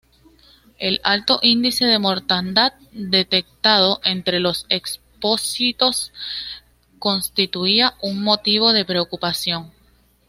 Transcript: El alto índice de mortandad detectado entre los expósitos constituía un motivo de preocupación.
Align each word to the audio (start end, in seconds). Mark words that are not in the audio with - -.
El 0.79 0.99
alto 1.03 1.37
índice 1.43 1.85
de 1.85 1.99
mortandad 1.99 2.73
detectado 2.91 4.01
entre 4.03 4.39
los 4.39 4.65
expósitos 4.69 6.11
constituía 6.97 7.93
un 8.01 8.23
motivo 8.23 8.73
de 8.73 8.83
preocupación. 8.83 9.71